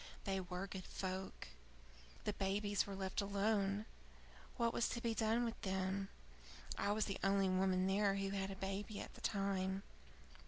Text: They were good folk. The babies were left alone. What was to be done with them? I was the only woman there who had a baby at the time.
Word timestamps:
They 0.23 0.39
were 0.39 0.65
good 0.65 0.85
folk. 0.85 1.49
The 2.23 2.33
babies 2.33 2.87
were 2.87 2.95
left 2.95 3.21
alone. 3.21 3.85
What 4.57 4.73
was 4.73 4.89
to 4.89 4.99
be 4.99 5.13
done 5.13 5.45
with 5.45 5.61
them? 5.61 6.09
I 6.75 6.91
was 6.91 7.05
the 7.05 7.19
only 7.23 7.49
woman 7.49 7.85
there 7.85 8.15
who 8.15 8.31
had 8.31 8.49
a 8.49 8.55
baby 8.55 8.99
at 8.99 9.13
the 9.13 9.21
time. 9.21 9.83